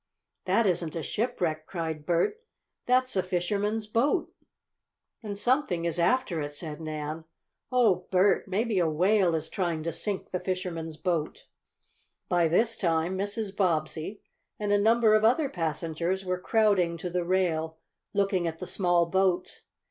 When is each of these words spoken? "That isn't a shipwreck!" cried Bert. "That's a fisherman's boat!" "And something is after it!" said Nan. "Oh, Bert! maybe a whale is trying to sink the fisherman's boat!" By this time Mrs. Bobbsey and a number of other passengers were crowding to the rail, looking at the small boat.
"That 0.45 0.65
isn't 0.65 0.95
a 0.95 1.03
shipwreck!" 1.03 1.67
cried 1.67 2.07
Bert. 2.07 2.41
"That's 2.87 3.15
a 3.15 3.21
fisherman's 3.21 3.85
boat!" 3.85 4.33
"And 5.21 5.37
something 5.37 5.85
is 5.85 5.99
after 5.99 6.41
it!" 6.41 6.55
said 6.55 6.81
Nan. 6.81 7.25
"Oh, 7.71 8.07
Bert! 8.09 8.47
maybe 8.47 8.79
a 8.79 8.89
whale 8.89 9.35
is 9.35 9.47
trying 9.47 9.83
to 9.83 9.93
sink 9.93 10.31
the 10.31 10.39
fisherman's 10.39 10.97
boat!" 10.97 11.45
By 12.29 12.47
this 12.47 12.75
time 12.77 13.15
Mrs. 13.15 13.55
Bobbsey 13.55 14.23
and 14.57 14.71
a 14.71 14.79
number 14.81 15.13
of 15.13 15.23
other 15.23 15.49
passengers 15.49 16.25
were 16.25 16.39
crowding 16.39 16.97
to 16.97 17.11
the 17.11 17.23
rail, 17.23 17.77
looking 18.11 18.47
at 18.47 18.57
the 18.57 18.65
small 18.65 19.05
boat. 19.05 19.61